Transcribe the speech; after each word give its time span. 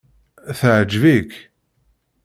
Teɛjeb-ik? 0.57 1.31